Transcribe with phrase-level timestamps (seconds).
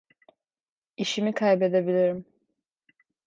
[0.97, 2.25] İşimi kaybedebilirim.